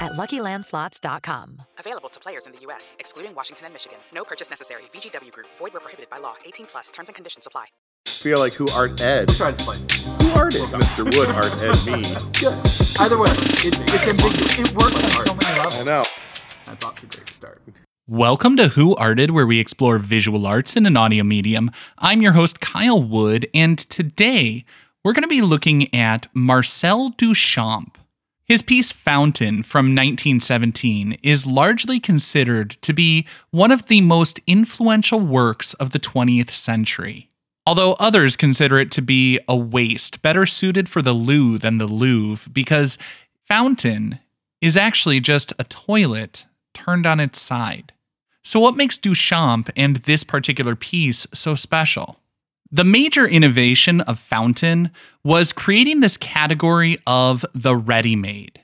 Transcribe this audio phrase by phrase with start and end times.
[0.00, 1.62] at luckylandslots.com.
[1.78, 3.98] Available to players in the U.S., excluding Washington and Michigan.
[4.14, 4.82] No purchase necessary.
[4.92, 6.34] VGW Group, void where prohibited by law.
[6.44, 7.66] 18 plus terms and conditions apply.
[8.06, 9.28] feel like who art Ed?
[9.36, 9.92] Try to slice it.
[10.22, 10.62] Who art it?
[10.62, 11.04] Mr.
[11.16, 12.08] Wood art Ed me.
[12.40, 12.60] Yeah.
[12.98, 14.58] Either way, it, it's ambiguous.
[14.58, 15.74] It works on so many levels.
[15.74, 16.04] I know.
[16.66, 17.62] That's off to a great start.
[18.06, 21.70] Welcome to Who Arted, where we explore visual arts in an audio medium.
[21.98, 24.64] I'm your host, Kyle Wood, and today
[25.04, 27.94] we're going to be looking at Marcel Duchamp.
[28.50, 35.20] His piece Fountain from 1917 is largely considered to be one of the most influential
[35.20, 37.30] works of the 20th century.
[37.64, 41.86] Although others consider it to be a waste, better suited for the loo than the
[41.86, 42.98] Louvre, because
[43.46, 44.18] Fountain
[44.60, 47.92] is actually just a toilet turned on its side.
[48.42, 52.19] So, what makes Duchamp and this particular piece so special?
[52.72, 54.92] The major innovation of Fountain
[55.24, 58.60] was creating this category of the ready made.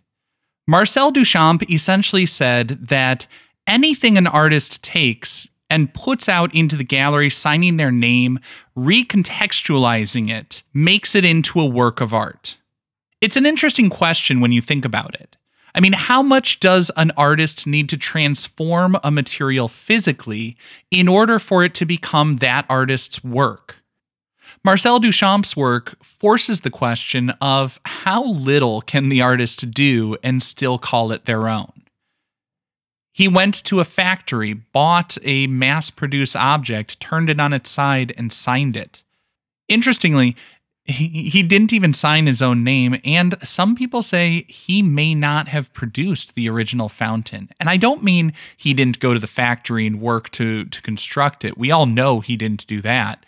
[0.68, 3.26] Marcel Duchamp essentially said that
[3.66, 8.38] anything an artist takes and puts out into the gallery, signing their name,
[8.76, 12.58] recontextualizing it, makes it into a work of art.
[13.20, 15.36] It's an interesting question when you think about it.
[15.74, 20.56] I mean, how much does an artist need to transform a material physically
[20.92, 23.82] in order for it to become that artist's work?
[24.64, 30.78] Marcel Duchamp's work forces the question of how little can the artist do and still
[30.78, 31.72] call it their own?
[33.12, 38.12] He went to a factory, bought a mass produced object, turned it on its side,
[38.18, 39.02] and signed it.
[39.68, 40.36] Interestingly,
[40.84, 45.48] he, he didn't even sign his own name, and some people say he may not
[45.48, 47.48] have produced the original fountain.
[47.58, 51.44] And I don't mean he didn't go to the factory and work to, to construct
[51.44, 51.58] it.
[51.58, 53.24] We all know he didn't do that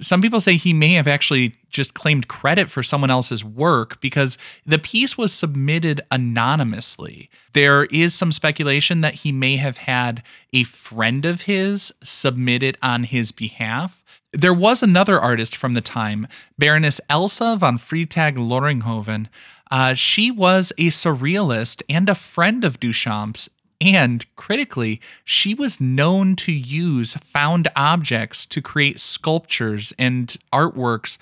[0.00, 4.38] some people say he may have actually just claimed credit for someone else's work because
[4.64, 7.30] the piece was submitted anonymously.
[7.52, 10.22] There is some speculation that he may have had
[10.52, 14.02] a friend of his submit it on his behalf.
[14.32, 16.26] There was another artist from the time,
[16.58, 19.28] Baroness Elsa von Freytag Loringhoven.
[19.70, 23.48] Uh, she was a surrealist and a friend of Duchamp's,
[23.84, 31.18] and critically, she was known to use found objects to create sculptures and artworks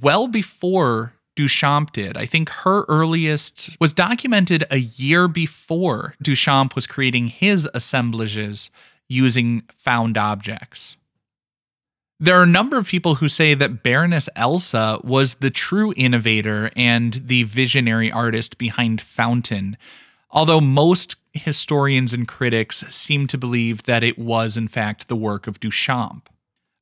[0.00, 2.16] well before Duchamp did.
[2.16, 8.70] I think her earliest was documented a year before Duchamp was creating his assemblages
[9.08, 10.96] using found objects.
[12.20, 16.70] There are a number of people who say that Baroness Elsa was the true innovator
[16.76, 19.76] and the visionary artist behind Fountain,
[20.30, 25.46] although most historians and critics seem to believe that it was, in fact, the work
[25.46, 26.26] of Duchamp.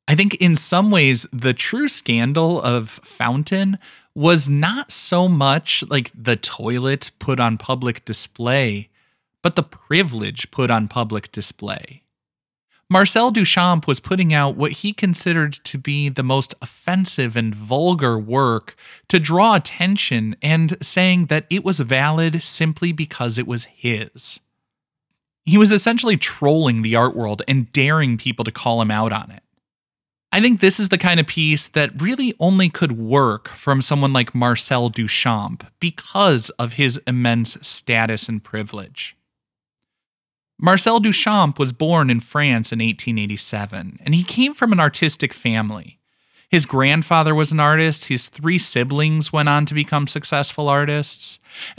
[0.08, 3.78] I think in some ways, the true scandal of Fountain
[4.14, 8.88] was not so much like the toilet put on public display,
[9.42, 12.02] but the privilege put on public display.
[12.92, 18.18] Marcel Duchamp was putting out what he considered to be the most offensive and vulgar
[18.18, 18.74] work
[19.06, 24.40] to draw attention and saying that it was valid simply because it was his.
[25.44, 29.30] He was essentially trolling the art world and daring people to call him out on
[29.30, 29.44] it.
[30.32, 34.10] I think this is the kind of piece that really only could work from someone
[34.10, 39.16] like Marcel Duchamp because of his immense status and privilege.
[40.62, 45.98] Marcel Duchamp was born in France in 1887, and he came from an artistic family.
[46.50, 51.38] His grandfather was an artist, his three siblings went on to become successful artists.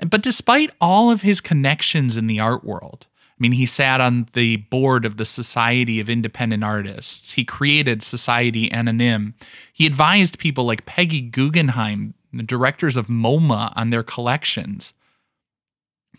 [0.10, 4.28] But despite all of his connections in the art world, I mean, he sat on
[4.34, 7.34] the board of the Society of Independent Artists.
[7.34, 9.36] He created Society Anonyme.
[9.72, 14.94] He advised people like Peggy Guggenheim, the directors of MoMA, on their collections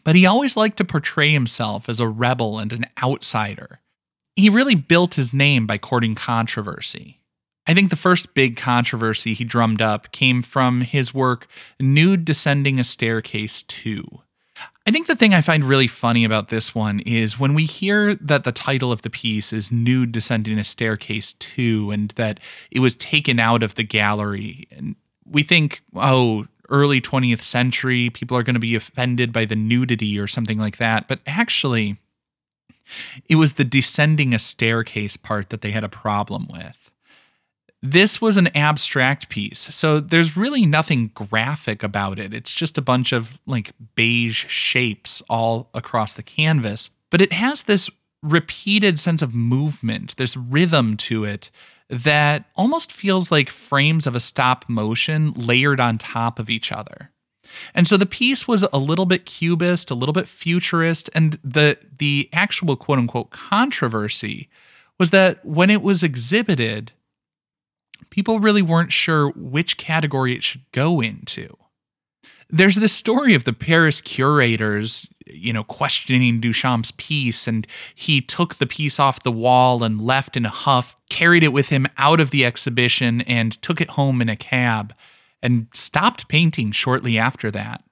[0.04, 3.81] but he always liked to portray himself as a rebel and an outsider.
[4.37, 7.20] He really built his name by courting controversy.
[7.66, 11.46] I think the first big controversy he drummed up came from his work
[11.78, 14.20] Nude Descending a Staircase 2.
[14.84, 18.16] I think the thing I find really funny about this one is when we hear
[18.16, 22.40] that the title of the piece is Nude Descending a Staircase 2 and that
[22.70, 28.37] it was taken out of the gallery, and we think, oh, early 20th century, people
[28.37, 31.07] are going to be offended by the nudity or something like that.
[31.07, 31.99] But actually,
[33.29, 36.91] It was the descending a staircase part that they had a problem with.
[37.83, 42.33] This was an abstract piece, so there's really nothing graphic about it.
[42.33, 47.65] It's just a bunch of like beige shapes all across the canvas, but it has
[47.65, 47.91] this
[48.23, 51.51] repeated sense of movement, this rhythm to it
[51.93, 57.11] that almost feels like frames of a stop motion layered on top of each other.
[57.75, 61.77] And so the piece was a little bit cubist, a little bit futurist, and the
[61.99, 64.49] the actual quote unquote controversy
[64.99, 66.93] was that when it was exhibited,
[68.09, 71.59] people really weren't sure which category it should go into.
[72.49, 78.57] There's this story of the Paris curators, you know, questioning Duchamp's piece, and he took
[78.57, 82.21] the piece off the wall and left in a huff, carried it with him out
[82.21, 84.95] of the exhibition, and took it home in a cab,
[85.43, 87.83] and stopped painting shortly after that.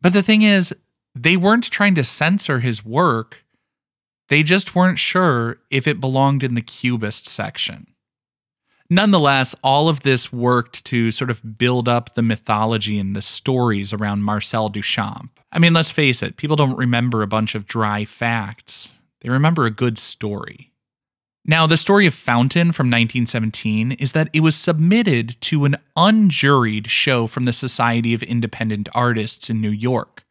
[0.00, 0.74] But the thing is,
[1.14, 3.44] they weren't trying to censor his work.
[4.28, 7.88] They just weren't sure if it belonged in the Cubist section.
[8.92, 13.92] Nonetheless, all of this worked to sort of build up the mythology and the stories
[13.92, 15.30] around Marcel Duchamp.
[15.52, 19.64] I mean, let's face it, people don't remember a bunch of dry facts, they remember
[19.64, 20.72] a good story.
[21.44, 26.90] Now, the story of Fountain from 1917 is that it was submitted to an unjuried
[26.90, 30.24] show from the Society of Independent Artists in New York.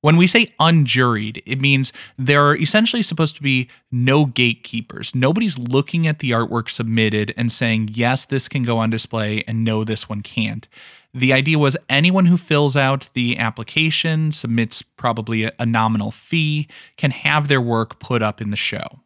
[0.00, 5.12] When we say unjuried, it means there are essentially supposed to be no gatekeepers.
[5.12, 9.64] Nobody's looking at the artwork submitted and saying, yes, this can go on display, and
[9.64, 10.68] no, this one can't.
[11.12, 17.10] The idea was anyone who fills out the application, submits probably a, nominal fee, can
[17.10, 19.00] have their work put up in the show.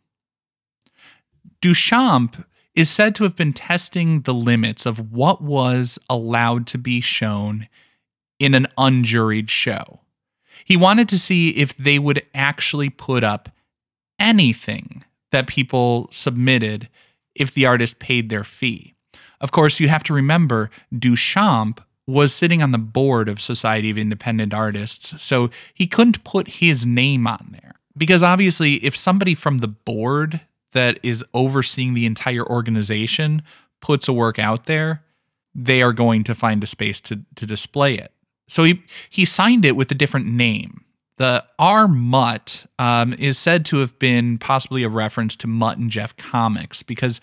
[1.62, 2.44] Duchamp
[2.74, 7.68] is said to have been testing the limits of what was allowed to be shown
[8.38, 10.01] in an unjuried show.
[10.64, 13.49] He wanted to see if they would actually put up
[14.19, 16.88] anything that people submitted
[17.35, 18.94] if the artist paid their fee.
[19.41, 23.99] Of course, you have to remember Duchamp was sitting on the board of Society of
[23.99, 27.75] Independent Artists, so he couldn't put his name on there.
[27.97, 30.41] Because obviously, if somebody from the board
[30.73, 33.43] that is overseeing the entire organization
[33.81, 35.03] puts a work out there,
[35.55, 38.12] they are going to find a space to, to display it.
[38.52, 40.84] So he he signed it with a different name.
[41.16, 45.90] The R Mutt um, is said to have been possibly a reference to Mutt and
[45.90, 47.20] Jeff comics because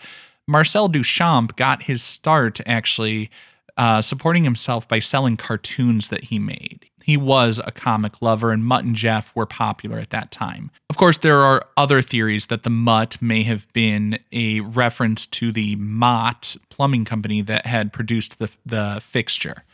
[0.48, 3.30] Marcel Duchamp got his start actually
[3.76, 6.86] uh, supporting himself by selling cartoons that he made.
[7.04, 10.70] He was a comic lover, and Mutt and Jeff were popular at that time.
[10.88, 15.52] Of course, there are other theories that the Mutt may have been a reference to
[15.52, 19.64] the Mott plumbing company that had produced the, the fixture.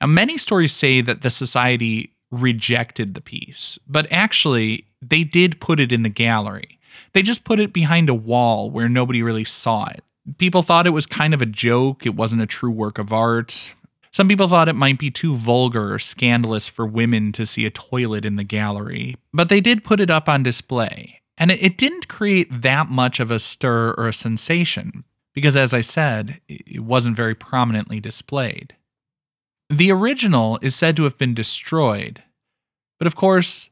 [0.00, 5.80] Now, many stories say that the society rejected the piece, but actually, they did put
[5.80, 6.78] it in the gallery.
[7.12, 10.04] They just put it behind a wall where nobody really saw it.
[10.36, 13.74] People thought it was kind of a joke, it wasn't a true work of art.
[14.10, 17.70] Some people thought it might be too vulgar or scandalous for women to see a
[17.70, 21.20] toilet in the gallery, but they did put it up on display.
[21.36, 25.04] And it didn't create that much of a stir or a sensation,
[25.34, 28.74] because as I said, it wasn't very prominently displayed.
[29.70, 32.22] The original is said to have been destroyed,
[32.98, 33.70] but of course,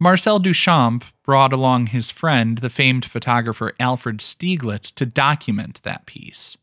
[0.00, 6.56] Marcel Duchamp brought along his friend, the famed photographer Alfred Stieglitz, to document that piece.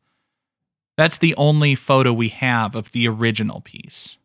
[0.98, 4.18] That's the only photo we have of the original piece.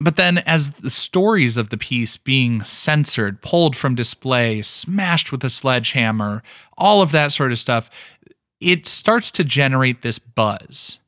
[0.00, 5.44] But then, as the stories of the piece being censored, pulled from display, smashed with
[5.44, 6.42] a sledgehammer,
[6.76, 7.90] all of that sort of stuff,
[8.60, 11.00] it starts to generate this buzz.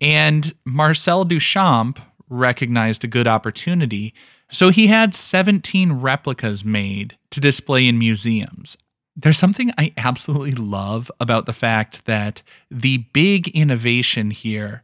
[0.00, 1.98] And Marcel Duchamp
[2.28, 4.14] recognized a good opportunity.
[4.50, 8.76] So he had 17 replicas made to display in museums.
[9.16, 14.82] There's something I absolutely love about the fact that the big innovation here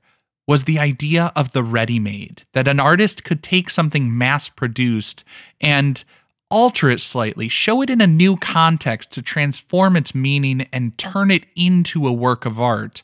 [0.49, 5.23] was the idea of the ready made, that an artist could take something mass produced
[5.61, 6.03] and
[6.51, 11.31] alter it slightly, show it in a new context to transform its meaning and turn
[11.31, 13.03] it into a work of art.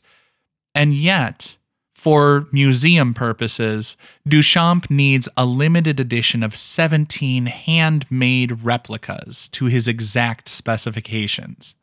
[0.74, 1.57] And yet,
[1.98, 10.48] for museum purposes, Duchamp needs a limited edition of 17 handmade replicas to his exact
[10.48, 11.74] specifications.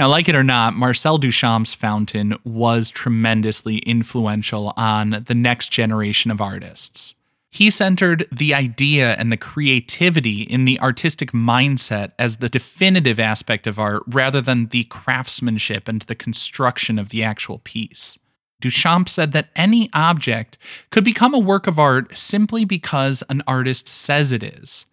[0.00, 6.32] Now, like it or not, Marcel Duchamp's fountain was tremendously influential on the next generation
[6.32, 7.14] of artists.
[7.52, 13.68] He centered the idea and the creativity in the artistic mindset as the definitive aspect
[13.68, 18.18] of art rather than the craftsmanship and the construction of the actual piece.
[18.60, 20.58] Duchamp said that any object
[20.90, 24.86] could become a work of art simply because an artist says it is.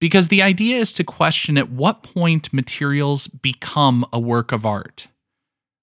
[0.00, 5.08] because the idea is to question at what point materials become a work of art.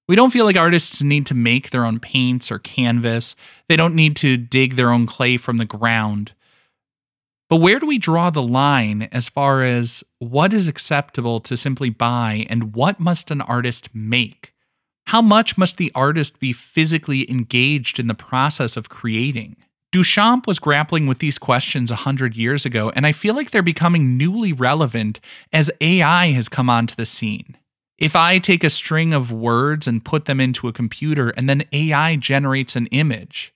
[0.08, 3.36] We don't feel like artists need to make their own paints or canvas,
[3.68, 6.34] they don't need to dig their own clay from the ground.
[7.50, 11.90] But where do we draw the line as far as what is acceptable to simply
[11.90, 14.54] buy and what must an artist make?
[15.08, 19.56] How much must the artist be physically engaged in the process of creating?
[19.92, 24.18] Duchamp was grappling with these questions 100 years ago, and I feel like they're becoming
[24.18, 25.20] newly relevant
[25.54, 27.56] as AI has come onto the scene.
[27.98, 31.64] If I take a string of words and put them into a computer and then
[31.72, 33.54] AI generates an image,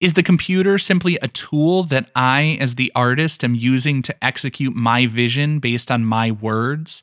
[0.00, 4.74] is the computer simply a tool that I, as the artist, am using to execute
[4.74, 7.02] my vision based on my words?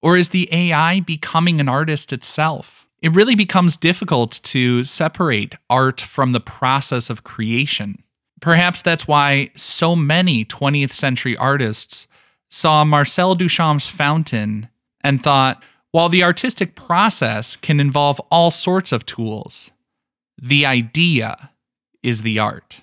[0.00, 2.77] Or is the AI becoming an artist itself?
[3.00, 8.02] It really becomes difficult to separate art from the process of creation.
[8.40, 12.08] Perhaps that's why so many 20th century artists
[12.50, 14.68] saw Marcel Duchamp's fountain
[15.02, 15.62] and thought,
[15.92, 19.70] while the artistic process can involve all sorts of tools,
[20.40, 21.50] the idea
[22.02, 22.82] is the art.